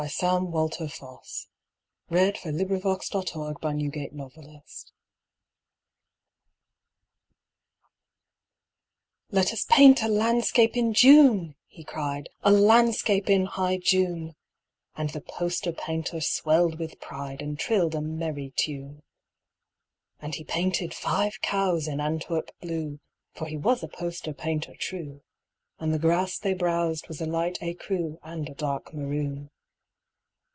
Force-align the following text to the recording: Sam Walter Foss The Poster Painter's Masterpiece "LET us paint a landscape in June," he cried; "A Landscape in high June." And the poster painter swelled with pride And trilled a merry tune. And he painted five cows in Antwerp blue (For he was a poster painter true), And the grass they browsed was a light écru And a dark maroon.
Sam 0.09 0.49
Walter 0.49 0.87
Foss 0.87 1.47
The 2.09 2.33
Poster 2.33 2.51
Painter's 3.21 4.11
Masterpiece 4.11 4.91
"LET 9.29 9.53
us 9.53 9.65
paint 9.69 10.01
a 10.01 10.07
landscape 10.07 10.75
in 10.75 10.95
June," 10.95 11.55
he 11.67 11.83
cried; 11.83 12.29
"A 12.41 12.49
Landscape 12.51 13.29
in 13.29 13.45
high 13.45 13.77
June." 13.77 14.35
And 14.95 15.11
the 15.11 15.21
poster 15.21 15.71
painter 15.71 16.19
swelled 16.19 16.79
with 16.79 16.99
pride 16.99 17.43
And 17.43 17.59
trilled 17.59 17.93
a 17.93 18.01
merry 18.01 18.51
tune. 18.55 19.03
And 20.19 20.33
he 20.33 20.43
painted 20.43 20.95
five 20.95 21.39
cows 21.41 21.87
in 21.87 22.01
Antwerp 22.01 22.49
blue 22.59 22.99
(For 23.35 23.45
he 23.45 23.55
was 23.55 23.83
a 23.83 23.87
poster 23.87 24.33
painter 24.33 24.73
true), 24.75 25.21
And 25.77 25.93
the 25.93 25.99
grass 25.99 26.39
they 26.39 26.55
browsed 26.55 27.07
was 27.07 27.21
a 27.21 27.27
light 27.27 27.59
écru 27.59 28.17
And 28.23 28.49
a 28.49 28.55
dark 28.55 28.95
maroon. 28.95 29.51